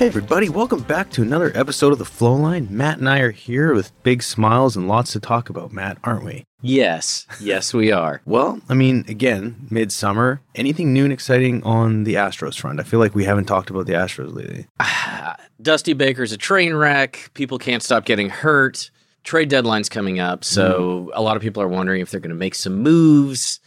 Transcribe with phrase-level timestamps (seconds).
[0.00, 2.70] Hey, everybody, welcome back to another episode of the Flowline.
[2.70, 6.24] Matt and I are here with big smiles and lots to talk about, Matt, aren't
[6.24, 6.46] we?
[6.62, 8.22] Yes, yes, we are.
[8.30, 10.40] Well, I mean, again, midsummer.
[10.54, 12.80] Anything new and exciting on the Astros front?
[12.80, 14.68] I feel like we haven't talked about the Astros lately.
[15.60, 17.30] Dusty Baker's a train wreck.
[17.34, 18.90] People can't stop getting hurt.
[19.22, 21.10] Trade deadline's coming up, so hmm.
[21.12, 23.60] a lot of people are wondering if they're going to make some moves.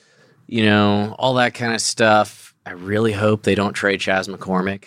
[0.47, 2.55] You know, all that kind of stuff.
[2.65, 4.85] I really hope they don't trade Chas McCormick.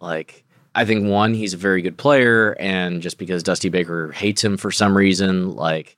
[0.00, 0.43] Like,
[0.74, 4.56] I think one, he's a very good player, and just because Dusty Baker hates him
[4.56, 5.96] for some reason, like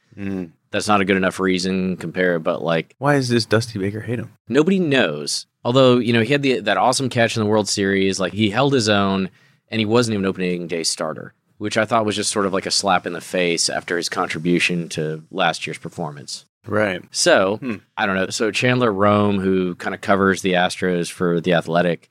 [0.70, 2.38] that's not a good enough reason compare.
[2.38, 4.32] But like Why does this Dusty Baker hate him?
[4.48, 5.46] nobody knows.
[5.64, 8.50] Although you know he had the that awesome catch in the World Series, like he
[8.50, 9.30] held his own,
[9.68, 12.66] and he wasn't even opening day starter, which I thought was just sort of like
[12.66, 16.44] a slap in the face after his contribution to last year's performance.
[16.66, 17.02] Right.
[17.12, 17.76] So Hmm.
[17.96, 18.28] I don't know.
[18.30, 22.08] So Chandler Rome, who kind of covers the Astros for the Athletic,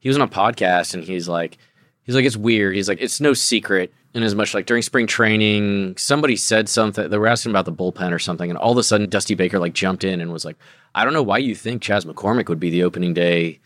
[0.00, 1.56] he was on a podcast and he's like,
[2.04, 2.74] he's like, it's weird.
[2.74, 3.92] He's like, it's no secret.
[4.14, 7.08] In as much like during spring training, somebody said something.
[7.08, 9.58] They were asking about the bullpen or something, and all of a sudden, Dusty Baker
[9.58, 10.56] like jumped in and was like,
[10.94, 13.60] "I don't know why you think Chas McCormick would be the opening day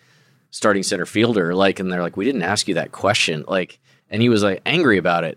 [0.53, 4.23] starting center fielder." Like, and they're like, "We didn't ask you that question." Like, and
[4.23, 5.37] he was like angry about it.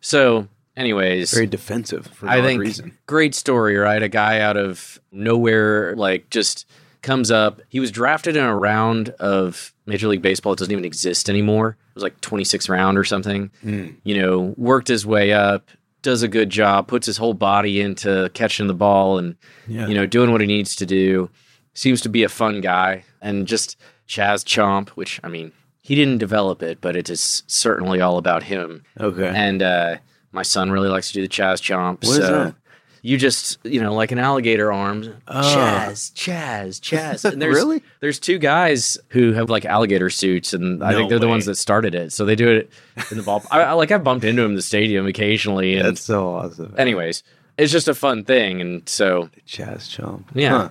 [0.00, 2.98] So, anyways, Very defensive for I no think reason.
[3.06, 4.02] great story, right?
[4.02, 6.66] A guy out of nowhere, like just
[7.02, 7.60] comes up.
[7.68, 10.52] He was drafted in a round of Major League Baseball.
[10.52, 11.76] It doesn't even exist anymore.
[11.90, 13.50] It was like 26th round or something.
[13.62, 15.68] You know, worked his way up,
[16.02, 19.86] does a good job, puts his whole body into catching the ball and, Yeah.
[19.86, 21.30] you know, doing what he needs to do.
[21.74, 23.04] Seems to be a fun guy.
[23.22, 23.76] And just
[24.06, 28.44] Chas Chomp, which, I mean, he didn't develop it, but it is certainly all about
[28.44, 28.82] him.
[29.00, 29.30] Okay.
[29.34, 29.96] And uh,
[30.32, 32.04] my son really likes to do the Chas Chomp.
[32.04, 32.54] What is so that?
[33.02, 35.14] You just, you know, like an alligator arm.
[35.26, 35.54] Oh.
[35.54, 37.24] Chas, Chas, Chas.
[37.24, 37.82] And there's, Really?
[38.00, 41.46] There's two guys who have like alligator suits, and I No think they're the ones
[41.46, 42.12] that started it.
[42.12, 42.70] So they do it
[43.10, 43.42] in the ball.
[43.50, 46.74] I, I like I've bumped into him in the stadium occasionally, and That's so awesome.
[46.76, 47.22] anyways,
[47.56, 48.60] it's just a fun thing.
[48.60, 50.24] And so Chas Chomp.
[50.34, 50.68] Yeah.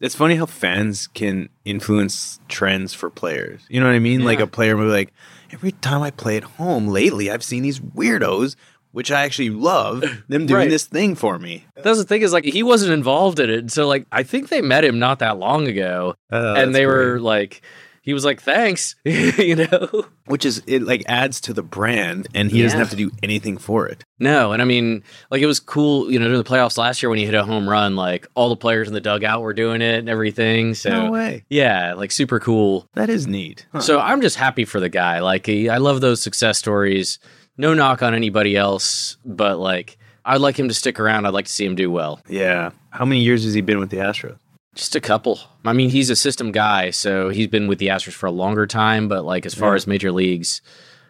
[0.00, 3.62] It's funny how fans can influence trends for players.
[3.68, 4.22] You know what I mean?
[4.24, 5.12] Like a player will be like,
[5.50, 8.54] every time I play at home lately, I've seen these weirdos,
[8.98, 10.68] which I actually love, them doing Right.
[10.70, 11.64] this thing for me.
[11.84, 13.70] that's the thing is like he wasn't involved in it.
[13.70, 17.20] So like I think they met him not that long ago, oh, and they were
[17.20, 17.62] like,
[18.02, 20.04] he was like, thanks, you know.
[20.26, 23.56] which is it like adds to the brand, and he doesn't have to do anything
[23.56, 24.02] for it.
[24.18, 27.08] No, and I mean, like it was cool, you know, during the playoffs last year
[27.10, 29.80] when he hit a home run, like all the players in the dugout were doing
[29.80, 30.74] it and everything.
[30.74, 31.44] So no way.
[31.50, 32.88] yeah, like super cool.
[32.94, 33.66] That is neat.
[33.72, 33.80] Huh.
[33.80, 35.20] So I'm just happy for the guy.
[35.20, 37.20] Like he, I love those success stories.
[37.58, 41.26] No knock on anybody else, but like I'd like him to stick around.
[41.26, 42.20] I'd like to see him do well.
[42.28, 42.70] yeah.
[42.90, 44.38] How many years has he been with the Astros?
[44.74, 45.38] Just a couple.
[45.64, 48.66] I mean, he's a system guy, so he's been with the Astros for a longer
[48.66, 49.08] time.
[49.08, 49.76] But like as far Yeah.
[49.76, 50.60] as major leagues,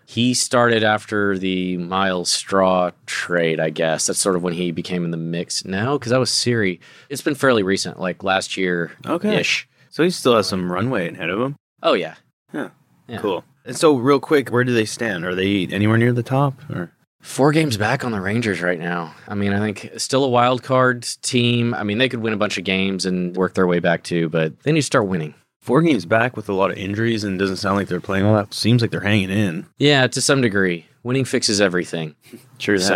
[0.07, 3.61] he started after the Myles Straw trade.
[3.61, 5.65] I guess that's sort of when he became in the mix.
[5.65, 6.81] now, because that was Siri.
[7.11, 9.37] It's been fairly recent, like last year Okay.
[9.41, 9.69] ish.
[9.91, 11.57] So he still has some runway ahead of him.
[11.83, 12.15] Oh yeah.
[12.55, 12.71] Yeah.
[13.07, 13.19] Yeah.
[13.19, 13.45] Cool.
[13.69, 15.25] And so, real quick, where do they stand?
[15.27, 16.55] Are they anywhere near the top?
[16.71, 16.91] Or
[17.21, 19.15] Four games back on the Rangers right now.
[19.29, 21.75] I mean, I think still a wild card team.
[21.75, 24.31] I mean, they could win a bunch of games and work their way back too,
[24.31, 25.35] but they need to start winning.
[25.61, 28.35] four games back with a lot of injuries, and doesn't sound like they're playing all
[28.37, 28.55] that.
[28.55, 29.67] Seems like they're hanging in.
[29.77, 30.87] Yeah, to some degree.
[31.03, 32.15] Winning fixes everything.
[32.59, 32.87] True that.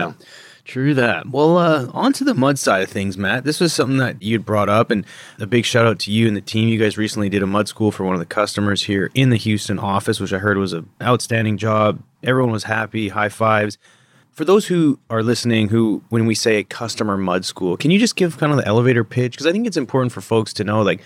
[0.64, 1.28] True that.
[1.28, 3.42] Well, uh, on to the mud side of things, Matt.
[3.42, 5.04] This was something that you'd brought up, and
[5.40, 6.68] a big shout out to you and the team.
[6.68, 9.36] You guys recently did a mud school for one of the customers here in the
[9.36, 12.00] Houston office, which I heard was an outstanding job.
[12.22, 13.76] Everyone was happy, high fives.
[14.30, 17.98] For those who are listening, who, when we say a customer mud school, can you
[17.98, 19.32] just give kind of the elevator pitch?
[19.32, 21.02] Because I think it's important for folks to know, like,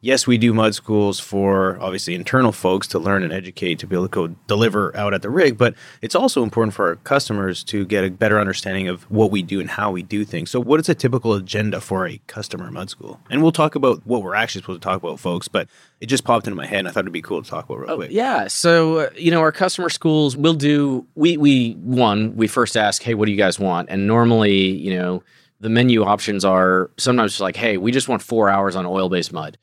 [0.00, 3.96] yes, we do mud schools for obviously internal folks to learn and educate to be
[3.96, 7.64] able to go deliver out at the rig, but it's also important for our customers
[7.64, 10.50] to get a better understanding of what we do and how we do things.
[10.50, 13.20] So, what is a typical agenda for a customer mud school?
[13.30, 15.68] And we'll talk about what we're actually supposed to talk about, folks, but
[16.00, 17.78] it just popped into my head and I thought it'd be cool to talk about
[17.78, 18.10] real quick.
[18.12, 18.46] Yeah.
[18.48, 23.02] So, uh, you know, our customer schools will do, we, we, one, we first ask,
[23.02, 23.88] hey, what do you guys want?
[23.90, 25.22] And normally, you know,
[25.60, 29.32] the menu options are sometimes like, hey, we just want four hours on oil based
[29.32, 29.58] mud.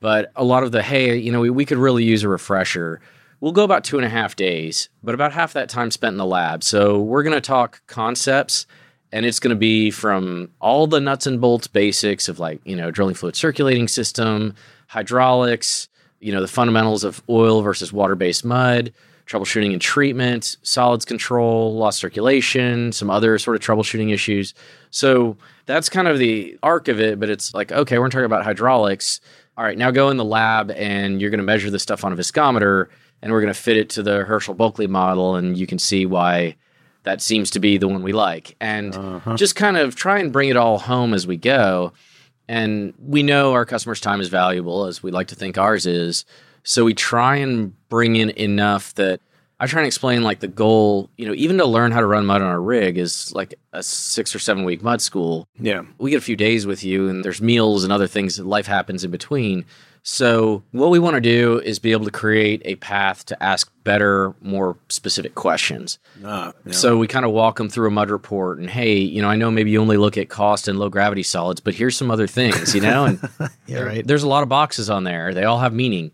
[0.00, 3.00] But a lot of the, hey, you know, we, we could really use a refresher.
[3.40, 6.18] We'll go about two and a half days, but about half that time spent in
[6.18, 6.64] the lab.
[6.64, 8.66] So we're going to talk concepts
[9.12, 12.76] And it's going to be from all the nuts and bolts basics of like, you
[12.76, 14.54] know, drilling fluid circulating system,
[14.88, 15.88] hydraulics,
[16.20, 18.92] you know, the fundamentals of oil versus water based mud,
[19.26, 24.52] troubleshooting and treatment, solids control, lost circulation, some other sort of troubleshooting issues.
[24.90, 27.18] So that's kind of the arc of it.
[27.18, 29.20] But it's like, okay, we're talking about hydraulics.
[29.58, 32.12] All right, now go in the lab and you're going to measure this stuff on
[32.12, 32.88] a viscometer
[33.20, 35.34] and we're going to fit it to the Herschel Bulkley model.
[35.34, 36.54] And you can see why
[37.02, 38.54] that seems to be the one we like.
[38.60, 39.34] And uh-huh.
[39.34, 41.92] just kind of try and bring it all home as we go.
[42.46, 46.24] And we know our customers' time is valuable, as we like to think ours is.
[46.62, 49.20] So we try and bring in enough that
[49.60, 52.26] I try and explain like the goal, you know, even to learn how to run
[52.26, 55.48] mud on our rig is like a six or seven week mud school.
[55.58, 55.82] Yeah.
[55.98, 59.04] We get a few days with you and there's meals and other things life happens
[59.04, 59.64] in between.
[60.04, 63.70] So, what we want to do is be able to create a path to ask
[63.84, 65.98] better, more specific questions.
[66.24, 66.72] Ah, yeah.
[66.72, 69.36] So, we kind of walk them through a mud report and, hey, you know, I
[69.36, 72.26] know maybe you only look at cost and low gravity solids, but here's some other
[72.26, 73.04] things, you know?
[73.04, 73.28] And
[73.66, 74.06] yeah, right.
[74.06, 75.34] there's a lot of boxes on there.
[75.34, 76.12] They all have meaning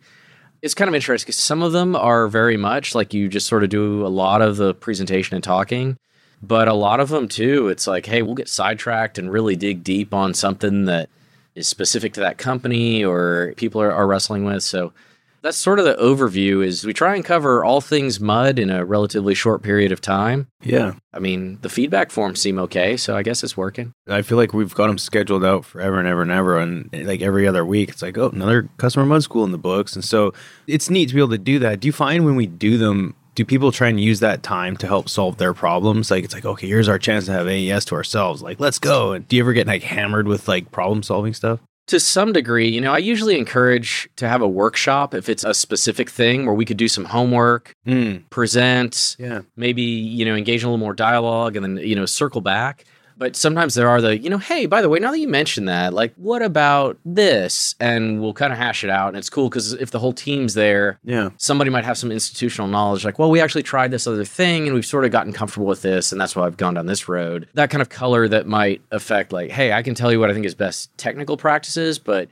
[0.65, 3.63] it's kind of interesting because some of them are very much like you just sort
[3.63, 5.99] of do a lot of the presentation and talking.
[6.43, 9.85] But a lot of them too, it's like, hey, we'll get sidetracked and really dig
[9.85, 11.11] deep on something that
[11.55, 14.63] is specific to that company or people are, are wrestling with.
[14.63, 14.95] So
[15.45, 18.83] that's sort of the overview is we try and cover all things mud in a
[18.83, 20.49] relatively short period of time.
[20.63, 20.95] Yeah.
[21.13, 23.93] I mean, the feedback forms seem okay, so I guess it's working.
[24.09, 26.59] I feel like we've got them scheduled out forever and ever and ever.
[26.59, 29.95] And like every other week, it's like, oh, another customer mud school in the books.
[29.95, 30.33] And so
[30.67, 31.79] it's neat to be able to do that.
[31.79, 34.87] Do you find when we do them, do people try and use that time to
[34.87, 36.11] help solve their problems?
[36.11, 38.41] Like it's like, okay, here's our chance to have AES to ourselves.
[38.41, 39.13] Like, let's go.
[39.13, 41.61] And do you ever get like hammered with like problem solving stuff?
[41.89, 45.53] To some degree, you know, I usually encourage to have a workshop if it's a
[45.53, 48.29] specific thing where we could do some homework, mm.
[48.31, 49.43] present, yeah.
[49.57, 52.87] maybe, you know, engage in a little more dialogue and then, you know, circle back.
[53.17, 55.69] But sometimes there are the, you know, hey, by the way, now that you mentioned
[55.69, 57.75] that, like, what about this?
[57.79, 59.09] And we'll kind of hash it out.
[59.09, 62.69] And it's cool because if the whole team's there, yeah, somebody might have some institutional
[62.69, 65.67] knowledge, like, well, we actually tried this other thing and we've sort of gotten comfortable
[65.67, 66.13] with this.
[66.13, 67.49] And that's why I've gone down this road.
[67.55, 70.35] That kind of color that might affect, like, hey, I can tell you what I
[70.35, 72.29] think is best technical practices, but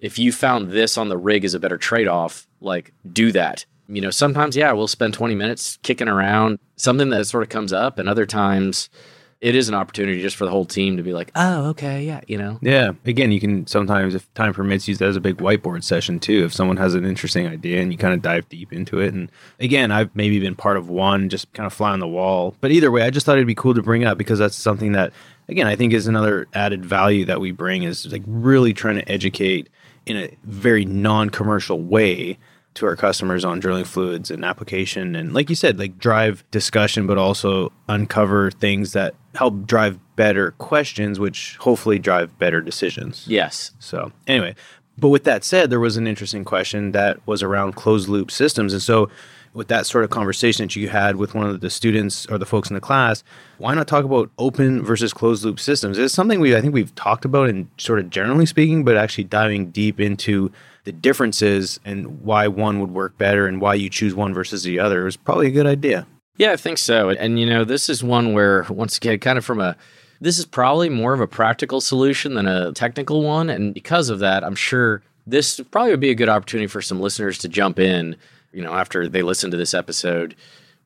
[0.00, 3.64] if you found this on the rig as a better trade off, like, do that
[3.88, 7.72] you know, sometimes, yeah, we'll spend 20 minutes kicking around something that sort of comes
[7.72, 8.90] up, and other times
[9.40, 12.20] it is an opportunity just for the whole team to be like, oh, okay, yeah,
[12.26, 12.58] you know.
[12.60, 12.92] Yeah.
[13.04, 16.44] Again, you can sometimes, if time permits, use that as a big whiteboard session too.
[16.44, 19.14] If someone has an interesting idea and you kind of dive deep into it.
[19.14, 19.30] And
[19.60, 22.56] again, I've maybe been part of one, just kind of fly on the wall.
[22.60, 24.92] But either way, I just thought it'd be cool to bring up because that's something
[24.92, 25.12] that,
[25.48, 29.08] again, I think is another added value that we bring is like really trying to
[29.08, 29.68] educate
[30.04, 32.38] in a very non-commercial way
[32.78, 37.08] to our customers on drilling fluids and application and like you said like drive discussion
[37.08, 43.72] but also uncover things that help drive better questions which hopefully drive better decisions yes
[43.78, 44.54] so anyway
[44.96, 48.72] but with that said there was an interesting question that was around closed loop systems
[48.72, 49.08] and so
[49.54, 52.46] with that sort of conversation that you had with one of the students or the
[52.46, 53.24] folks in the class,
[53.58, 55.98] why not talk about open versus closed loop systems?
[55.98, 59.24] It's something we I think we've talked about in sort of generally speaking, but actually
[59.24, 60.52] diving deep into
[60.84, 64.78] the differences and why one would work better and why you choose one versus the
[64.78, 66.06] other is probably a good idea.
[66.38, 67.10] Yeah, I think so.
[67.10, 69.76] And you know, this is one where once again, kind of from a
[70.20, 73.50] this is probably more of a practical solution than a technical one.
[73.50, 77.00] And because of that, I'm sure this probably would be a good opportunity for some
[77.00, 78.16] listeners to jump in,
[78.52, 80.34] you know, after they listen to this episode.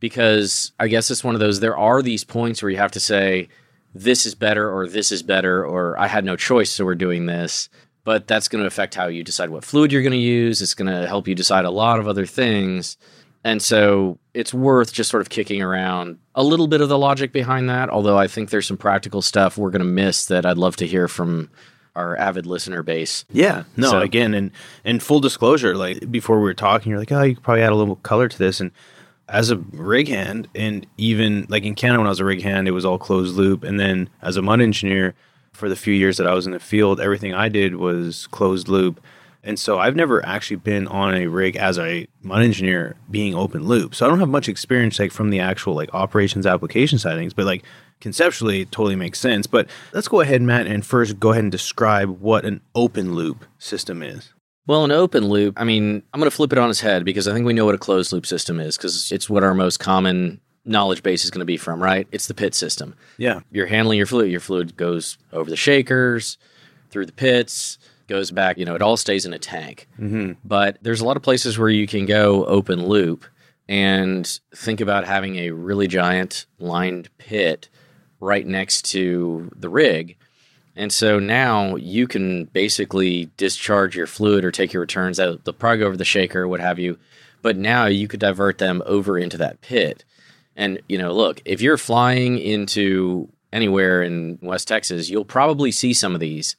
[0.00, 3.00] Because I guess it's one of those, there are these points where you have to
[3.00, 3.48] say,
[3.94, 7.26] this is better or this is better or I had no choice, so we're doing
[7.26, 7.68] this
[8.04, 10.60] but that's going to affect how you decide what fluid you're going to use.
[10.60, 12.96] It's going to help you decide a lot of other things.
[13.44, 17.32] And so it's worth just sort of kicking around a little bit of the logic
[17.32, 17.90] behind that.
[17.90, 20.86] Although I think there's some practical stuff we're going to miss that I'd love to
[20.86, 21.50] hear from
[21.94, 23.24] our avid listener base.
[23.30, 24.50] Yeah, no, so, again, and
[24.84, 27.72] and full disclosure, like before we were talking, you're like, oh, you could probably add
[27.72, 28.60] a little color to this.
[28.60, 28.70] And
[29.28, 32.68] as a rig hand, and even like in Canada when I was a rig hand,
[32.68, 33.64] it was all closed loop.
[33.64, 35.14] And then as a mud engineer,
[35.52, 38.68] for the few years that I was in the field, everything I did was closed
[38.68, 39.00] loop.
[39.44, 43.66] And so I've never actually been on a rig as a mud engineer being open
[43.66, 43.94] loop.
[43.94, 47.34] So I don't have much experience like from the actual like operations application side things,
[47.34, 47.64] but like
[48.00, 49.46] conceptually it totally makes sense.
[49.48, 53.44] But let's go ahead, Matt, and first go ahead and describe what an open loop
[53.58, 54.32] system is.
[54.68, 57.26] Well, an open loop, I mean, I'm going to flip it on its head because
[57.26, 59.80] I think we know what a closed loop system is because it's what our most
[59.80, 62.06] common knowledge base is going to be from, right?
[62.12, 62.94] It's the pit system.
[63.18, 63.40] Yeah.
[63.50, 64.30] You're handling your fluid.
[64.30, 66.38] Your fluid goes over the shakers,
[66.90, 67.78] through the pits,
[68.12, 68.58] goes back.
[68.58, 69.88] You know, it all stays in a tank.
[69.98, 70.32] Mm-hmm.
[70.44, 73.24] But there's a lot of places where you can go open loop
[73.68, 77.70] and think about having a really giant lined pit
[78.20, 80.18] right next to the rig.
[80.76, 85.44] And so now you can basically discharge your fluid or take your returns out.
[85.44, 86.98] They'll probably go over the shaker, what have you.
[87.40, 90.04] But now you could divert them over into that pit.
[90.54, 95.94] And, you know, look, if you're flying into anywhere in West Texas, you'll probably see
[95.94, 96.56] some of these.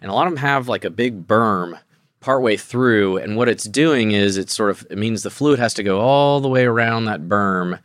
[0.00, 1.78] And a lot of them have like a big berm
[2.20, 3.18] partway through.
[3.18, 6.00] And what it's doing is it sort of it means the fluid has to go
[6.00, 7.80] all the way around that berm,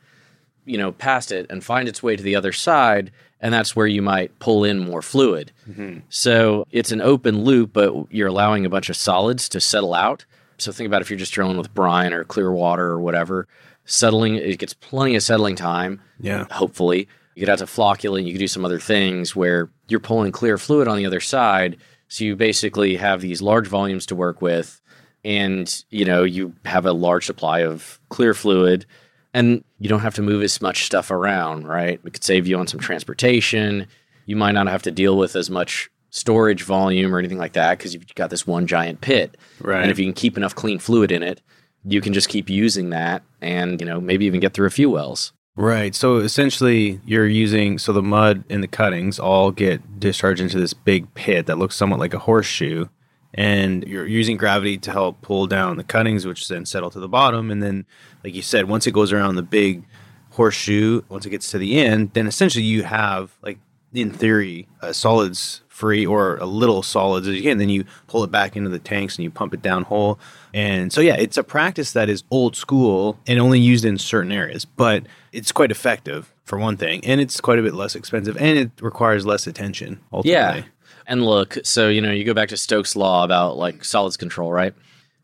[0.66, 3.12] you know, past it and find its way to the other side.
[3.40, 5.52] And that's where you might pull in more fluid.
[5.70, 6.00] Mm-hmm.
[6.10, 10.26] So it's an open loop, but you're allowing a bunch of solids to settle out.
[10.60, 13.48] So think about if you're just drilling with brine or clear water or whatever,
[13.86, 16.46] settling, it gets plenty of settling time Yeah.
[16.52, 17.08] hopefully.
[17.34, 20.60] You get out to flocculate, you can do some other things where you're pulling clear
[20.60, 21.78] fluid on the other side.
[22.12, 24.82] So you basically have these large volumes to work with
[25.24, 28.86] and you know, you have a large supply of clear fluid
[29.34, 32.02] and you don't have to move as much stuff around, right?
[32.04, 33.88] It could save you on some transportation.
[34.26, 37.78] You might not have to deal with as much storage volume or anything like that
[37.78, 39.38] because you've got this one giant pit.
[39.62, 39.82] Right.
[39.82, 41.42] And if you can keep enough clean fluid in it,
[41.86, 44.90] you can just keep using that and, you know, maybe even get through a few
[44.90, 45.32] wells.
[45.56, 45.94] Right.
[45.94, 50.74] So essentially, you're using so the mud and the cuttings all get discharged into this
[50.74, 52.88] big pit that looks somewhat like a horseshoe,
[53.34, 57.10] and you're using gravity to help pull down the cuttings, which then settle to the
[57.10, 57.52] bottom.
[57.52, 57.86] And then,
[58.24, 59.84] like you said, once it goes around the big
[60.32, 63.60] horseshoe, once it gets to the end, then essentially you have like
[63.94, 67.58] in theory uh, solids free or a little solids can.
[67.58, 70.20] Then you pull it back into the tanks and you pump it down hole.
[70.54, 74.32] And so yeah, it's a practice that is old school and only used in certain
[74.32, 78.36] areas, but it's quite effective for one thing, and it's quite a bit less expensive,
[78.38, 80.00] and it requires less attention.
[80.12, 80.32] Ultimately.
[80.32, 80.64] Yeah.
[81.08, 84.52] And look, so you know, you go back to Stokes' law about like solids control,
[84.52, 84.74] right?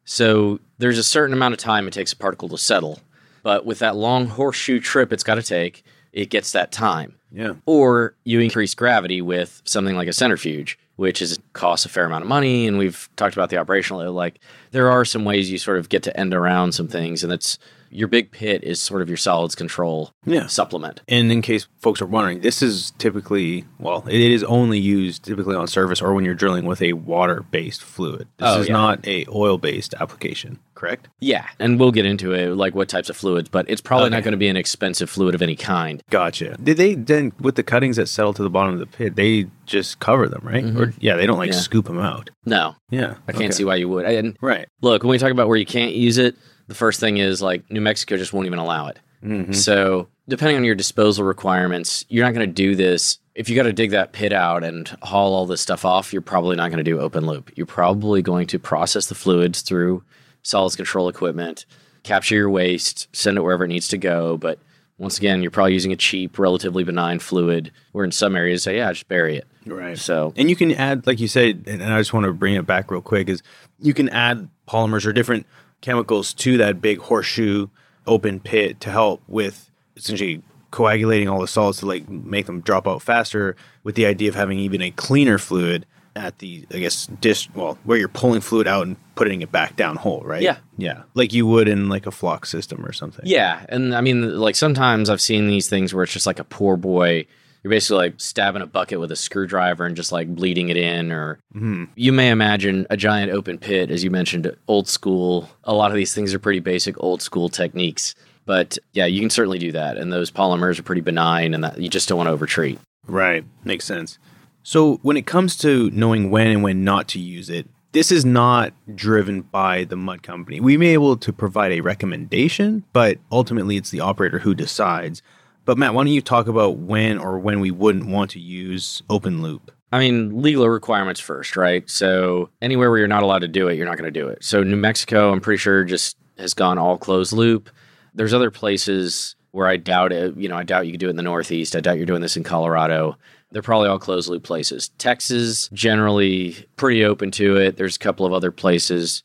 [0.06, 3.00] So there's a certain amount of time it takes a particle to settle,
[3.44, 7.16] but with that long horseshoe trip it's got to take, it gets that time.
[7.32, 7.56] Yeah.
[7.66, 12.24] Or you increase gravity with something like a centrifuge, which is costs a fair amount
[12.24, 12.68] of money.
[12.68, 14.12] And we've talked about the operational.
[14.12, 14.40] Like
[14.72, 17.58] there are some ways you sort of get to end around some things, and that's
[17.90, 20.48] your big pit is sort of your solids control Yeah.
[20.48, 21.02] supplement.
[21.08, 25.56] And in case folks are wondering, this is typically, well, it is only used typically
[25.56, 28.28] on surface or when you're drilling with a water-based fluid.
[28.38, 28.74] This Oh, is yeah.
[28.74, 31.08] not a oil-based application, correct?
[31.20, 34.24] Yeah, and we'll get into it, like what types of fluids, but it's probably not
[34.24, 36.02] going to be an expensive fluid of any kind.
[36.10, 36.58] Gotcha.
[36.62, 39.16] Did they then with the cuttings that settle to the bottom of the pit?
[39.16, 40.64] They just cover them, right?
[40.64, 40.82] Mm-hmm.
[40.82, 41.58] Or yeah, they don't like Yeah.
[41.60, 42.30] scoop them out.
[42.46, 44.06] No, Yeah, I can't see why you would.
[44.06, 44.68] And Right.
[44.82, 46.36] look, when we talk about where you can't use it,
[46.68, 49.00] the first thing is like New Mexico just won't even allow it.
[49.24, 49.54] Mm-hmm.
[49.54, 53.20] So, depending on your disposal requirements, you're not going to do this.
[53.36, 56.22] If you got to dig that pit out and haul all this stuff off, you're
[56.22, 57.52] probably not going to do open loop.
[57.56, 60.04] You're probably going to process the fluids through
[60.44, 61.66] solids control equipment,
[62.04, 64.38] capture your waste, send it wherever it needs to go.
[64.38, 64.60] But
[64.98, 67.72] once again, you're probably using a cheap, relatively benign fluid.
[67.92, 69.48] Where in some areas, say, yeah, just bury it.
[69.66, 69.98] Right.
[69.98, 72.66] So, And you can add, like you said, and I just want to bring it
[72.66, 73.44] back real quick, is
[73.80, 75.46] you can add polymers or different
[75.82, 77.68] chemicals to that big horseshoe
[78.06, 80.42] open pit to help with essentially
[80.72, 84.36] coagulating all the solids to like make them drop out faster with the idea of
[84.36, 88.68] having even a cleaner fluid at the I guess dish well where you're pulling fluid
[88.68, 90.42] out and putting it back down hole, right?
[90.42, 90.58] Yeah.
[90.78, 91.04] Yeah.
[91.14, 93.26] Like you would in like a flock system or something.
[93.26, 96.44] Yeah, and I mean, like sometimes I've seen these things where it's just like a
[96.44, 97.28] poor boy.
[97.68, 101.12] You're basically like stabbing a bucket with a screwdriver and just like bleeding it in,
[101.12, 101.84] or mm-hmm.
[101.96, 105.50] you may imagine a giant open pit, as you mentioned, old school.
[105.66, 108.16] A lot of these things are pretty basic, old school techniques.
[108.46, 111.78] But yeah, you can certainly do that, and those polymers are pretty benign, and that
[111.78, 112.80] you just don't want to overtreat.
[113.06, 113.44] Right.
[113.66, 114.18] Makes sense.
[114.64, 118.24] So when it comes to knowing when and when not to use it, this is
[118.24, 120.62] not driven by the mud company.
[120.62, 125.22] We may be able to provide a recommendation, but ultimately it's the operator who decides.
[125.68, 129.04] But Matt, why don't you talk about when or when we wouldn't want to use
[129.10, 129.70] open loop?
[129.92, 131.88] I mean, legal requirements first, right?
[131.90, 134.46] So anywhere where you're not allowed to do it, you're not going to do it.
[134.46, 137.70] So New Mexico, I'm pretty sure, just has gone all closed loop.
[138.14, 140.38] There's other places where I doubt it.
[140.38, 141.76] You know, I doubt you could do it in the Northeast.
[141.76, 143.18] I doubt you're doing this in Colorado.
[143.52, 144.88] They're probably all closed loop places.
[144.98, 147.76] Texas, generally pretty open to it.
[147.76, 149.22] There's a couple of other places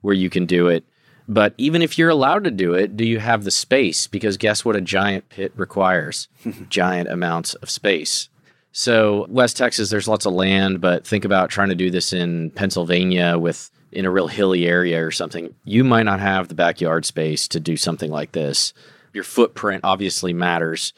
[0.00, 0.84] where you can do it.
[1.26, 4.06] But even if you're allowed to do it, do you have the space?
[4.06, 6.28] Because guess what a giant pit requires?
[6.68, 8.28] giant amounts of space.
[8.72, 12.50] So West Texas, there's lots of land, but think about trying to do this in
[12.50, 15.54] Pennsylvania with in a real hilly area or something.
[15.64, 18.74] You might not have the backyard space to do something like this.
[19.12, 20.92] Your footprint obviously matters.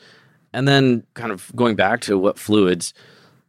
[0.53, 2.95] And then kind of going back to what fluids,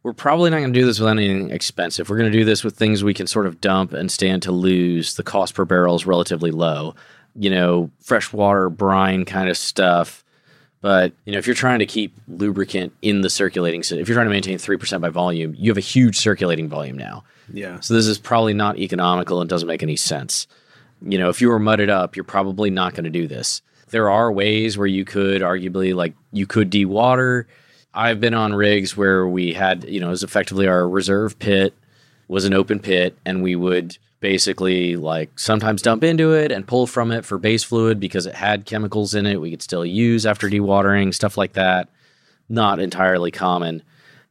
[0.02, 2.08] we're probably not going to do this with anything expensive.
[2.08, 4.52] We're going to do this with things we can sort of dump and stand to
[4.52, 5.16] lose.
[5.16, 6.94] The cost per barrel is relatively low.
[7.34, 10.24] You know, freshwater brine kind of stuff
[10.80, 14.26] But you know, if you're trying to keep lubricant in the circulating, if you're trying
[14.26, 17.24] to maintain three percent by volume, you have a huge circulating volume now.
[17.52, 17.80] Yeah.
[17.80, 20.46] So this is probably not economical and doesn't make any sense.
[21.02, 23.62] You know, if you were mudded up, you're probably not going to do this.
[23.90, 27.46] There are ways where you could arguably like you could dewater.
[27.98, 31.74] I've been on rigs where we had, you know, it was effectively our reserve pit
[32.28, 36.86] was an open pit and we would basically like sometimes dump into it and pull
[36.86, 40.26] from it for base fluid because it had chemicals in it we could still use
[40.26, 41.88] after dewatering, stuff like that.
[42.48, 43.82] Not entirely common.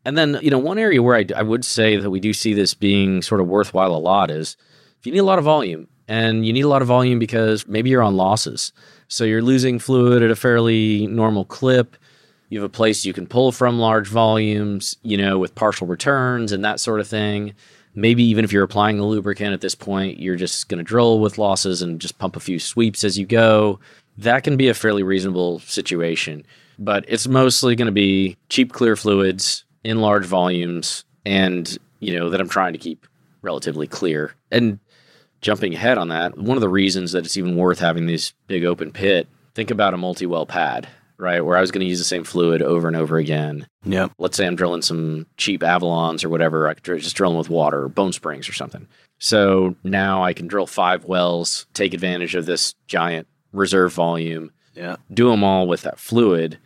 [0.06, 2.54] And then, you know, one area where I, I would say that we do see
[2.54, 4.56] this being sort of worthwhile a lot is
[4.98, 7.68] if you need a lot of volume, and you need a lot of volume because
[7.68, 8.72] maybe you're on losses.
[9.10, 11.98] So you're losing fluid at a fairly normal clip.
[12.50, 16.52] You have a place you can pull from large volumes, you know, with partial returns
[16.52, 17.54] and that sort of thing.
[17.94, 21.20] Maybe even if you're applying the lubricant at this point, you're just going to drill
[21.20, 23.80] with losses and just pump a few sweeps as you go.
[24.18, 26.46] That can be a fairly reasonable situation.
[26.80, 32.30] But it's mostly going to be cheap, clear fluids in large volumes and, you know,
[32.30, 33.08] that I'm trying to keep
[33.42, 34.34] relatively clear.
[34.52, 34.80] And
[35.42, 38.64] jumping ahead on that, one of the reasons that it's even worth having this big
[38.64, 40.88] open pit, think about a multi well pad,
[41.18, 41.44] right?
[41.44, 43.68] Where I was going to use the same fluid over and over again.
[43.84, 44.08] Yeah.
[44.18, 46.68] Let's say I'm drilling some cheap Avalons or whatever.
[46.68, 48.88] I could just drill them with water or bone springs or something.
[49.20, 54.98] So now I can drill five wells, take advantage of this giant reserve volume, Yeah.
[55.12, 56.60] do them all with that fluid.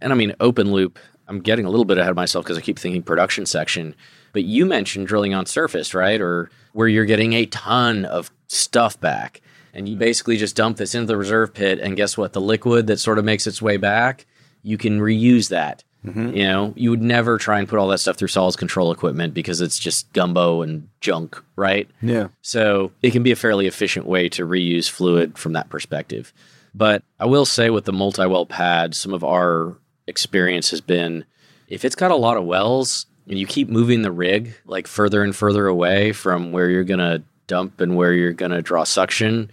[0.00, 2.60] And I mean, open loop, I'm getting a little bit ahead of myself because I
[2.60, 3.94] keep thinking production section.
[4.32, 6.20] But you mentioned drilling on surface, right?
[6.20, 9.40] Or where you're getting a ton of stuff back.
[9.76, 11.78] And you basically just dump this into the reserve pit.
[11.80, 12.32] And guess what?
[12.32, 14.24] The liquid that sort of makes its way back,
[14.62, 15.84] you can reuse that.
[16.02, 16.34] Mm-hmm.
[16.34, 19.34] You know, you would never try and put all that stuff through solids control equipment
[19.34, 21.90] because it's just gumbo and junk, right?
[22.00, 22.28] Yeah.
[22.40, 26.32] So it can be a fairly efficient way to reuse fluid from that perspective.
[26.74, 31.26] But I will say with the multi well pad, some of our experience has been
[31.68, 35.22] if it's got a lot of wells and you keep moving the rig like further
[35.22, 38.84] and further away from where you're going to dump and where you're going to draw
[38.84, 39.50] suction,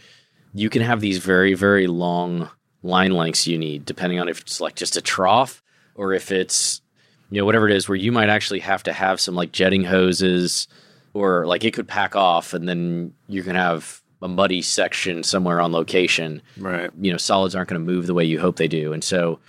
[0.53, 2.49] you can have these very, very long
[2.81, 5.61] line lengths you need, depending on if it's like just a trough
[5.95, 6.81] or if it's,
[7.29, 9.83] you know, whatever it is, where you might actually have to have some like jetting
[9.83, 10.67] hoses
[11.13, 15.59] or like it could pack off and then you can have a muddy section somewhere
[15.59, 16.89] on location Right.
[16.99, 19.39] you know solids aren't going to move the way you hope they do and so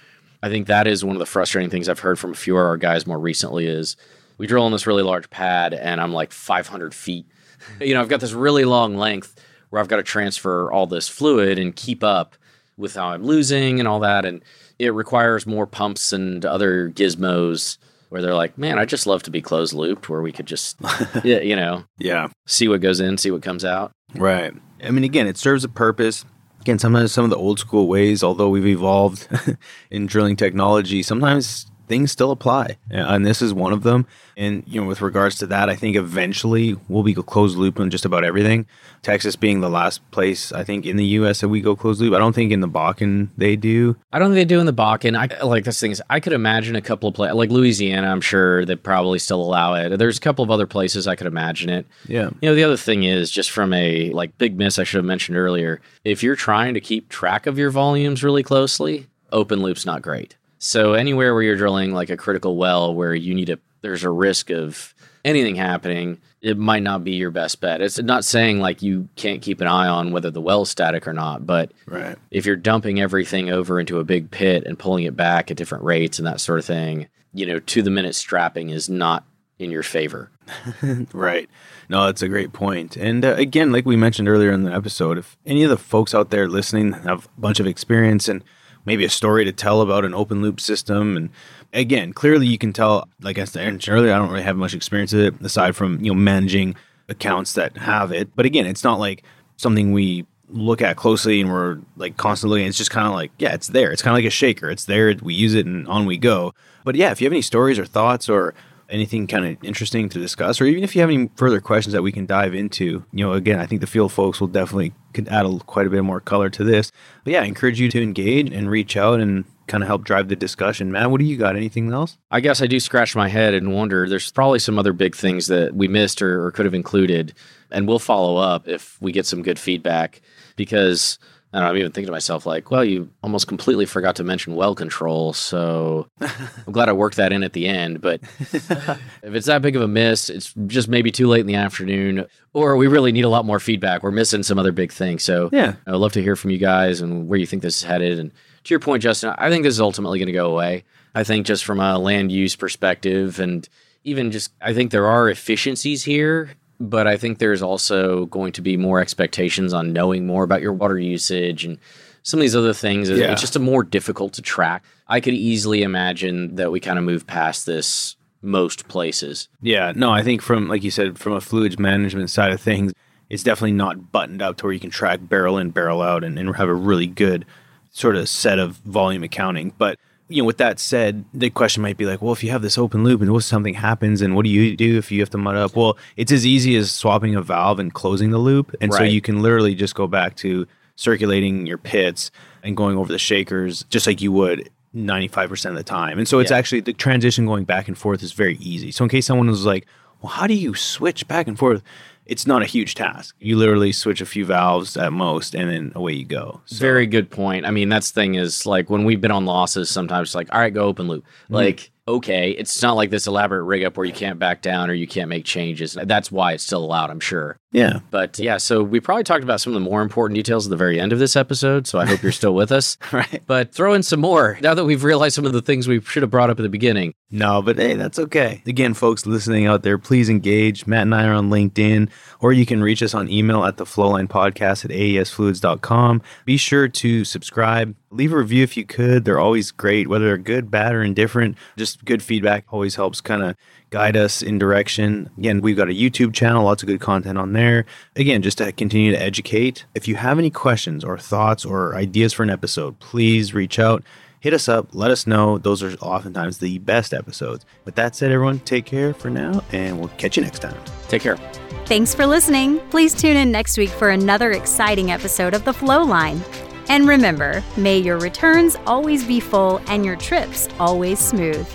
[0.43, 2.67] i think that is one of the frustrating things i've heard from a few of
[2.67, 3.97] our guys more recently is
[4.37, 7.25] we drill on this really large pad and i'm like 500 feet
[7.81, 9.35] you know i've got this really long length
[9.71, 12.37] where i've got to transfer all this fluid and keep up
[12.77, 14.43] with how i'm losing and all that and
[14.79, 19.31] it requires more pumps and other gizmos where they're like man i just love to
[19.31, 20.77] be closed looped where we could just
[21.25, 22.29] yeah, you know Yeah.
[22.47, 24.53] see what goes in see what comes out Right.
[24.85, 26.25] I mean, again, it serves a purpose.
[26.61, 29.27] Again, sometimes some of the old school ways, although we've evolved
[29.91, 32.77] in drilling technology, sometimes things still apply.
[32.91, 34.07] And this is one of them.
[34.37, 37.91] And, you know, with regards to that, I think eventually we'll be closed loop on
[37.91, 38.67] just about everything.
[39.03, 41.41] Texas being the last place, I think, in the U.S.
[41.41, 42.15] that we go closed loop.
[42.15, 43.97] I don't think in the Bakken they do.
[44.13, 45.17] I don't think they do in the Bakken.
[45.17, 48.09] I like this thing is, I could imagine a couple of places like Louisiana.
[48.09, 49.97] I'm sure they probably still allow it.
[49.99, 51.87] There's a couple of other places I could imagine it.
[52.09, 52.31] Yeah.
[52.41, 55.05] You know, the other thing is just from a like big miss I should have
[55.05, 55.81] mentioned earlier.
[56.05, 60.37] If you're trying to keep track of your volumes really closely, open loop's not great.
[60.65, 64.09] So anywhere where you're drilling like a critical well where you need a there's a
[64.09, 64.95] risk of
[65.27, 67.83] anything happening, it might not be your best bet.
[67.83, 71.13] It's not saying like you can't keep an eye on whether the well's static or
[71.13, 72.17] not, but Right.
[72.31, 75.85] if you're dumping everything over into a big pit and pulling it back at different
[75.85, 79.27] rates and that sort of thing, you know, to the minute strapping is not
[79.59, 80.31] in your favor.
[81.13, 81.49] Right.
[81.91, 82.97] No, that's a great point.
[82.97, 86.15] And uh, again, like we mentioned earlier in the episode, if any of the folks
[86.15, 88.43] out there listening have a bunch of experience and
[88.85, 91.31] maybe a story to tell about an open loop system, and
[91.73, 95.13] again, clearly you can tell, like I said earlier, I don't really have much experience
[95.13, 96.77] with it aside from you know managing
[97.09, 98.35] accounts that have it.
[98.35, 99.23] But again, it's not like
[99.57, 103.55] something we look at closely and we're like constantly it's just kind of like yeah
[103.55, 103.91] it's there.
[103.91, 104.71] It's kind of like a shaker.
[104.71, 105.15] It's there.
[105.23, 106.55] We use it and on we go.
[106.85, 108.55] But yeah if you have any stories or thoughts or
[108.95, 112.03] anything kind of interesting to discuss or even if you have any further questions that
[112.03, 115.29] we can dive into you know again i think the field folks will definitely could
[115.29, 116.91] add a, quite a bit more color to this.
[117.25, 120.29] But yeah i encourage you to engage and reach out and kind of help drive
[120.29, 120.93] the discussion.
[120.93, 121.57] Matt what do you got?
[121.57, 122.19] Anything else?
[122.31, 124.09] I guess I do scratch my head and wonder.
[124.09, 127.35] There's probably some other big things that we missed or, or could have included.
[127.71, 130.21] And we'll follow up if we get some good feedback
[130.57, 131.19] because
[131.55, 134.25] I don't know, I'm even thinking to myself, like, well, you almost completely forgot to
[134.25, 135.33] mention well control.
[135.33, 138.01] So I'm glad I worked that in at the end.
[138.01, 141.55] But if it's that big of a miss, it's just maybe too late in the
[141.55, 144.03] afternoon, or we really need a lot more feedback.
[144.03, 145.23] We're missing some other big things.
[145.23, 145.77] So Yeah.
[145.87, 148.33] I'd love to hear from you guys and where you think this is headed and
[148.65, 150.85] to your point, Justin, I think this is ultimately going to go away.
[151.15, 153.69] I think just from a land use perspective and
[154.03, 158.63] even just, I think there are efficiencies here, but I think there's also going to
[158.63, 161.79] be more expectations on knowing more about your water usage and
[162.23, 163.11] some of these other things.
[163.11, 163.33] Yeah.
[163.33, 164.85] It's just a more difficult to track.
[165.07, 169.49] I could easily imagine that we kind of move past this most places.
[169.63, 172.93] Yeah, no, I think from like you said, from a fluids management side of things,
[173.31, 176.39] it's definitely not buttoned up to where you can track barrel in, barrel out, and,
[176.39, 177.47] and have a really good
[177.91, 179.73] sort of set of volume accounting.
[179.79, 182.63] But you know, with that said, the question might be like, well, if you have
[182.63, 185.21] this open loop and what if something happens, and what do you do if you
[185.21, 185.77] have to mud up?
[185.77, 189.21] Well, it's as easy as swapping a valve and closing the loop, and so you
[189.21, 192.31] can literally just go back to circulating your pits
[192.63, 196.19] and going over the shakers just like you would 95% of the time.
[196.19, 196.57] And so it's Yeah.
[196.59, 198.93] actually the transition going back and forth is very easy.
[198.93, 199.87] So in case someone was like,
[200.25, 201.83] well, how do you switch back and forth?
[202.25, 203.37] It's not a huge task.
[203.39, 206.63] You literally switch a few valves at most and then away you go.
[206.65, 207.67] So, Very good point.
[207.67, 210.49] I mean, that's the thing is like when we've been on losses, sometimes it's like,
[210.51, 211.25] all right, go open loop.
[211.45, 211.55] Mm-hmm.
[211.55, 214.95] Like, okay, it's not like this elaborate rig up where you can't back down or
[214.95, 215.99] you can't make changes.
[216.03, 217.59] That's why it's still allowed, I'm sure.
[217.73, 218.01] yeah.
[218.11, 220.77] But yeah, so we probably talked about some of the more important details at the
[220.77, 221.87] very end of this episode.
[221.87, 222.97] So I hope you're still with us.
[223.13, 223.43] Right.
[223.47, 226.23] But throw in some more now that we've realized some of the things we should
[226.23, 227.15] have brought up at the beginning.
[227.35, 228.63] No, but hey, that's okay.
[228.65, 230.87] Again, folks listening out there, please engage.
[230.87, 233.85] Matt and I are on LinkedIn, or you can reach us on email at the
[233.85, 236.23] flowline podcast at aesfluids.com.
[236.45, 239.25] Be sure to subscribe, leave a review if you could.
[239.25, 241.59] They're always great, whether they're good, bad, or indifferent.
[241.77, 243.57] Just good feedback always helps kind of
[243.91, 245.29] guide us in direction.
[245.37, 247.85] Again, we've got a YouTube channel, lots of good content on there.
[248.15, 249.87] Again, just to continue to educate.
[249.97, 254.05] If you have any questions or thoughts or ideas for an episode, please reach out
[254.45, 255.57] hit us up, let us know.
[255.57, 257.65] Those are oftentimes the best episodes.
[257.87, 260.77] With that said, everyone, take care for now, and we'll catch you next time.
[261.09, 261.39] Take care.
[261.87, 262.79] Thanks for listening.
[262.91, 266.43] Please tune in next week for another exciting episode of The Flow Line.
[266.91, 271.67] And remember, may your returns always be full and your trips always smooth.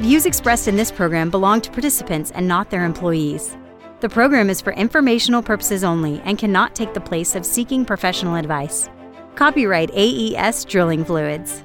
[0.00, 3.56] Views expressed in this program belong to participants and not their employees.
[4.00, 8.34] The program is for informational purposes only and cannot take the place of seeking professional
[8.34, 8.88] advice.
[9.36, 11.62] Copyright AES Drilling Fluids.